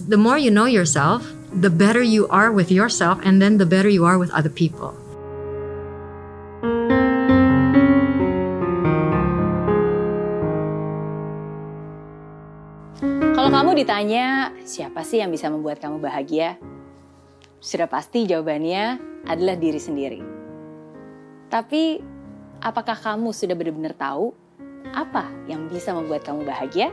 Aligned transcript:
The 0.00 0.16
more 0.16 0.40
you 0.40 0.48
know 0.48 0.64
yourself, 0.64 1.20
the 1.52 1.68
better 1.68 2.00
you 2.00 2.24
are 2.32 2.48
with 2.48 2.72
yourself, 2.72 3.20
and 3.28 3.44
then 3.44 3.60
the 3.60 3.68
better 3.68 3.92
you 3.92 4.08
are 4.08 4.16
with 4.16 4.32
other 4.32 4.48
people. 4.48 4.96
Kalau 13.36 13.52
kamu 13.52 13.84
ditanya, 13.84 14.56
siapa 14.64 15.04
sih 15.04 15.20
yang 15.20 15.28
bisa 15.28 15.52
membuat 15.52 15.76
kamu 15.76 16.00
bahagia? 16.00 16.56
Sudah 17.60 17.84
pasti 17.84 18.24
jawabannya 18.24 18.96
adalah 19.28 19.60
diri 19.60 19.76
sendiri. 19.76 20.24
Tapi, 21.52 22.00
apakah 22.64 22.96
kamu 22.96 23.28
sudah 23.36 23.52
benar-benar 23.52 23.92
tahu 23.92 24.32
apa 24.96 25.28
yang 25.52 25.68
bisa 25.68 25.92
membuat 25.92 26.24
kamu 26.24 26.48
bahagia? 26.48 26.88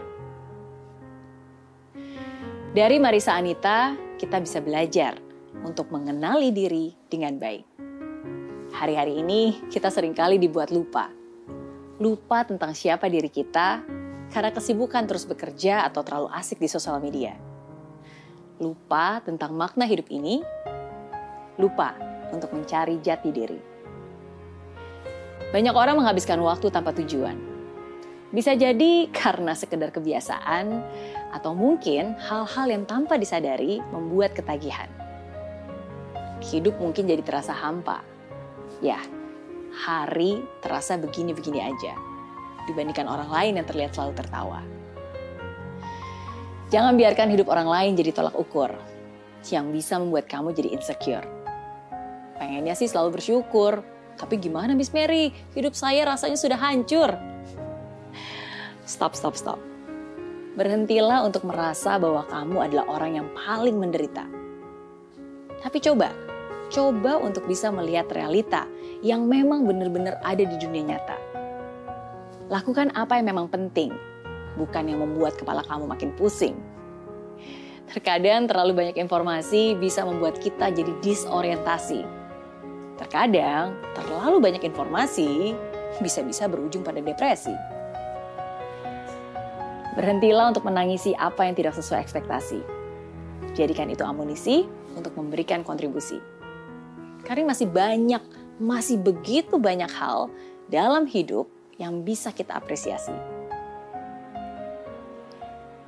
Dari 2.70 3.02
Marisa 3.02 3.34
Anita, 3.34 3.98
kita 4.22 4.38
bisa 4.38 4.62
belajar 4.62 5.18
untuk 5.66 5.90
mengenali 5.90 6.54
diri 6.54 6.94
dengan 7.10 7.42
baik. 7.42 7.66
Hari-hari 8.78 9.26
ini 9.26 9.58
kita 9.74 9.90
sering 9.90 10.14
kali 10.14 10.38
dibuat 10.38 10.70
lupa. 10.70 11.10
Lupa 11.98 12.46
tentang 12.46 12.78
siapa 12.78 13.10
diri 13.10 13.26
kita 13.34 13.82
karena 14.30 14.54
kesibukan 14.54 15.02
terus 15.10 15.26
bekerja 15.26 15.82
atau 15.82 16.06
terlalu 16.06 16.30
asik 16.30 16.62
di 16.62 16.70
sosial 16.70 17.02
media. 17.02 17.34
Lupa 18.62 19.18
tentang 19.26 19.58
makna 19.58 19.90
hidup 19.90 20.06
ini, 20.14 20.46
lupa 21.58 21.98
untuk 22.30 22.54
mencari 22.54 23.02
jati 23.02 23.34
diri. 23.34 23.62
Banyak 25.50 25.74
orang 25.74 25.98
menghabiskan 25.98 26.38
waktu 26.38 26.70
tanpa 26.70 26.94
tujuan. 26.94 27.59
Bisa 28.30 28.54
jadi 28.54 29.10
karena 29.10 29.58
sekedar 29.58 29.90
kebiasaan 29.90 30.66
atau 31.34 31.58
mungkin 31.58 32.14
hal-hal 32.22 32.70
yang 32.70 32.86
tanpa 32.86 33.18
disadari 33.18 33.82
membuat 33.90 34.38
ketagihan. 34.38 34.90
Hidup 36.46 36.78
mungkin 36.78 37.10
jadi 37.10 37.26
terasa 37.26 37.58
hampa. 37.58 38.06
Ya, 38.86 39.02
hari 39.74 40.46
terasa 40.62 41.02
begini-begini 41.02 41.58
aja 41.58 41.98
dibandingkan 42.70 43.10
orang 43.10 43.34
lain 43.34 43.54
yang 43.58 43.66
terlihat 43.66 43.98
selalu 43.98 44.14
tertawa. 44.14 44.62
Jangan 46.70 46.94
biarkan 47.02 47.34
hidup 47.34 47.50
orang 47.50 47.66
lain 47.66 47.98
jadi 47.98 48.14
tolak 48.14 48.38
ukur 48.38 48.78
yang 49.50 49.74
bisa 49.74 49.98
membuat 49.98 50.30
kamu 50.30 50.54
jadi 50.54 50.70
insecure. 50.78 51.26
Pengennya 52.38 52.78
sih 52.78 52.86
selalu 52.86 53.18
bersyukur, 53.18 53.82
tapi 54.22 54.38
gimana 54.38 54.78
Miss 54.78 54.94
Mary? 54.94 55.34
Hidup 55.58 55.74
saya 55.74 56.06
rasanya 56.06 56.38
sudah 56.38 56.62
hancur. 56.62 57.29
Stop, 58.90 59.14
stop, 59.14 59.38
stop. 59.38 59.62
Berhentilah 60.58 61.22
untuk 61.22 61.46
merasa 61.46 62.02
bahwa 62.02 62.26
kamu 62.26 62.58
adalah 62.58 62.86
orang 62.90 63.22
yang 63.22 63.28
paling 63.38 63.78
menderita. 63.78 64.26
Tapi 65.62 65.78
coba, 65.78 66.10
coba 66.74 67.22
untuk 67.22 67.46
bisa 67.46 67.70
melihat 67.70 68.10
realita 68.10 68.66
yang 69.06 69.30
memang 69.30 69.70
benar-benar 69.70 70.18
ada 70.26 70.42
di 70.42 70.58
dunia 70.58 70.98
nyata 70.98 71.30
Lakukan 72.50 72.90
apa 72.98 73.22
yang 73.22 73.30
memang 73.30 73.46
penting, 73.46 73.94
bukan 74.58 74.90
yang 74.90 75.06
membuat 75.06 75.38
kepala 75.38 75.62
kamu 75.70 75.86
makin 75.86 76.10
pusing. 76.18 76.58
Terkadang 77.94 78.50
terlalu 78.50 78.74
banyak 78.74 78.98
informasi 78.98 79.78
bisa 79.78 80.02
membuat 80.02 80.42
kita 80.42 80.74
jadi 80.74 80.90
disorientasi. 80.98 82.02
Terkadang 82.98 83.78
terlalu 83.94 84.42
banyak 84.42 84.66
informasi 84.66 85.54
bisa-bisa 86.02 86.50
berujung 86.50 86.82
pada 86.82 87.06
depresi. 87.06 87.54
Berhentilah 89.98 90.54
untuk 90.54 90.70
menangisi 90.70 91.18
apa 91.18 91.50
yang 91.50 91.58
tidak 91.58 91.74
sesuai 91.74 92.06
ekspektasi. 92.06 92.62
Jadikan 93.58 93.90
itu 93.90 94.06
amunisi 94.06 94.70
untuk 94.94 95.18
memberikan 95.18 95.66
kontribusi. 95.66 96.22
Karena 97.26 97.54
masih 97.54 97.70
banyak, 97.70 98.22
masih 98.62 99.02
begitu 99.02 99.58
banyak 99.58 99.90
hal 99.90 100.30
dalam 100.70 101.10
hidup 101.10 101.50
yang 101.82 102.06
bisa 102.06 102.30
kita 102.30 102.54
apresiasi. 102.54 103.16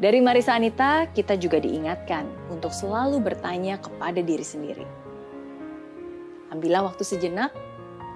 Dari 0.01 0.17
Marisa 0.17 0.57
Anita, 0.57 1.05
kita 1.13 1.37
juga 1.37 1.61
diingatkan 1.61 2.25
untuk 2.49 2.73
selalu 2.73 3.21
bertanya 3.21 3.77
kepada 3.77 4.17
diri 4.25 4.41
sendiri. 4.41 4.85
Ambillah 6.49 6.89
waktu 6.89 7.05
sejenak 7.05 7.53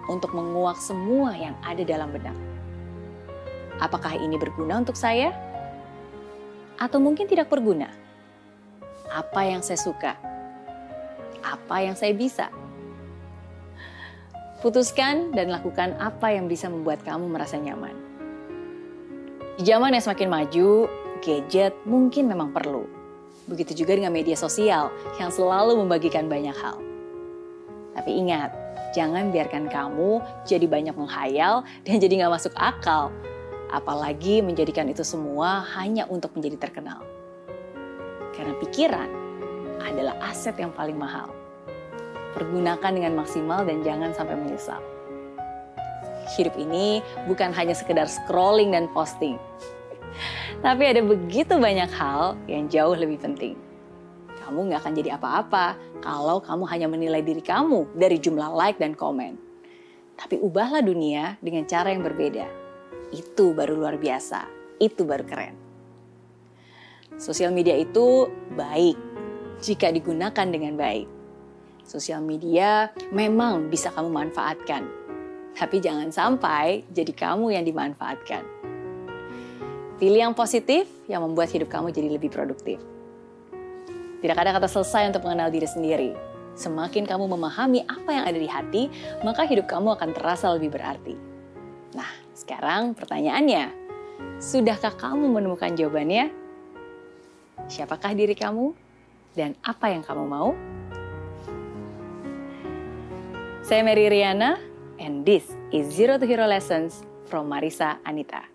untuk 0.09 0.34
menguak 0.34 0.81
semua 0.81 1.38
yang 1.38 1.53
ada 1.62 1.85
dalam 1.85 2.09
benak. 2.09 2.34
Apakah 3.78 4.18
ini 4.18 4.34
berguna 4.34 4.81
untuk 4.81 4.97
saya? 4.97 5.29
Atau 6.75 7.00
mungkin 7.00 7.28
tidak 7.28 7.47
berguna? 7.47 7.88
Apa 9.08 9.47
yang 9.47 9.63
saya 9.63 9.80
suka? 9.80 10.19
Apa 11.46 11.86
yang 11.86 11.96
saya 11.96 12.12
bisa? 12.12 12.52
Putuskan 14.59 15.31
dan 15.31 15.53
lakukan 15.53 15.94
apa 16.02 16.34
yang 16.34 16.50
bisa 16.50 16.68
membuat 16.68 17.06
kamu 17.06 17.30
merasa 17.30 17.56
nyaman. 17.56 17.94
Di 19.56 19.63
zaman 19.63 19.96
yang 19.96 20.03
semakin 20.03 20.28
maju, 20.28 20.90
gadget 21.24 21.72
mungkin 21.88 22.28
memang 22.28 22.52
perlu. 22.52 22.84
Begitu 23.46 23.86
juga 23.86 23.96
dengan 23.96 24.12
media 24.12 24.36
sosial 24.36 24.90
yang 25.22 25.30
selalu 25.30 25.80
membagikan 25.80 26.25
banyak 26.25 26.56
hal. 26.57 26.81
Tapi 27.96 28.12
ingat, 28.19 28.52
jangan 28.92 29.31
biarkan 29.31 29.72
kamu 29.72 30.19
jadi 30.44 30.66
banyak 30.68 30.96
menghayal 30.97 31.63
dan 31.86 32.02
jadi 32.02 32.25
nggak 32.25 32.36
masuk 32.36 32.52
akal. 32.57 33.13
Apalagi 33.75 34.40
menjadikan 34.40 34.88
itu 34.88 35.03
semua 35.03 35.68
hanya 35.75 36.08
untuk 36.08 36.31
menjadi 36.31 36.72
terkenal. 36.72 37.03
Karena 38.31 38.56
pikiran 38.63 39.09
adalah 39.84 40.16
aset 40.31 40.56
yang 40.56 40.72
paling 40.72 40.96
mahal 40.96 41.28
pergunakan 42.36 42.91
dengan 42.91 43.16
maksimal 43.16 43.63
dan 43.63 43.80
jangan 43.81 44.12
sampai 44.12 44.36
menyesal. 44.36 44.84
Hidup 46.36 46.59
ini 46.59 47.00
bukan 47.31 47.56
hanya 47.56 47.72
sekedar 47.72 48.12
scrolling 48.12 48.75
dan 48.75 48.91
posting. 48.91 49.40
Tapi 50.59 50.84
ada 50.84 51.00
begitu 51.00 51.56
banyak 51.56 51.88
hal 51.96 52.36
yang 52.52 52.68
jauh 52.68 52.96
lebih 52.96 53.24
penting. 53.24 53.56
Kamu 54.44 54.69
nggak 54.69 54.84
akan 54.84 54.94
jadi 54.94 55.09
apa-apa 55.18 55.80
kalau 56.03 56.38
kamu 56.44 56.63
hanya 56.69 56.88
menilai 56.92 57.22
diri 57.24 57.42
kamu 57.42 57.88
dari 57.96 58.19
jumlah 58.19 58.52
like 58.53 58.78
dan 58.78 58.94
komen. 58.94 59.40
Tapi 60.16 60.40
ubahlah 60.40 60.84
dunia 60.84 61.40
dengan 61.42 61.66
cara 61.68 61.92
yang 61.92 62.03
berbeda. 62.06 62.64
Itu 63.15 63.55
baru 63.55 63.79
luar 63.79 63.95
biasa. 63.95 64.43
Itu 64.75 65.07
baru 65.07 65.23
keren. 65.23 65.55
Sosial 67.15 67.55
media 67.55 67.79
itu 67.79 68.27
baik 68.59 68.99
jika 69.63 69.87
digunakan 69.87 70.43
dengan 70.43 70.75
baik. 70.75 71.07
Sosial 71.87 72.19
media 72.19 72.91
memang 73.15 73.71
bisa 73.71 73.93
kamu 73.93 74.09
manfaatkan, 74.11 74.83
tapi 75.55 75.79
jangan 75.79 76.11
sampai 76.11 76.83
jadi 76.91 77.13
kamu 77.13 77.55
yang 77.55 77.63
dimanfaatkan. 77.63 78.43
Pilih 79.95 80.27
yang 80.27 80.35
positif 80.35 80.91
yang 81.07 81.23
membuat 81.23 81.55
hidup 81.55 81.71
kamu 81.71 81.95
jadi 81.95 82.09
lebih 82.11 82.27
produktif. 82.33 82.83
Tidak 84.19 84.35
ada 84.35 84.57
kata 84.57 84.67
selesai 84.67 85.13
untuk 85.13 85.23
mengenal 85.23 85.53
diri 85.53 85.69
sendiri. 85.69 86.11
Semakin 86.57 87.05
kamu 87.07 87.31
memahami 87.31 87.85
apa 87.87 88.09
yang 88.11 88.25
ada 88.27 88.39
di 88.41 88.49
hati, 88.49 88.83
maka 89.23 89.45
hidup 89.47 89.69
kamu 89.69 89.95
akan 89.95 90.09
terasa 90.11 90.51
lebih 90.51 90.73
berarti. 90.73 91.15
Nah, 91.95 92.25
sekarang 92.45 92.94
pertanyaannya, 92.94 93.73
sudahkah 94.38 94.94
kamu 94.94 95.33
menemukan 95.33 95.73
jawabannya? 95.73 96.29
Siapakah 97.66 98.13
diri 98.13 98.38
kamu 98.38 98.69
dan 99.33 99.57
apa 99.66 99.89
yang 99.89 100.06
kamu 100.06 100.29
mau? 100.29 100.53
Saya 103.66 103.81
Mary 103.81 104.13
Riana, 104.13 104.61
and 105.01 105.25
this 105.25 105.57
is 105.73 105.89
Zero 105.89 106.22
to 106.22 106.25
Hero 106.29 106.45
Lessons 106.45 107.01
from 107.25 107.50
Marisa 107.50 107.97
Anita. 108.06 108.54